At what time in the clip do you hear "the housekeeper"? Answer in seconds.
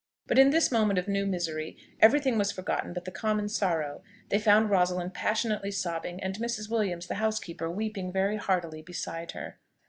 7.05-7.69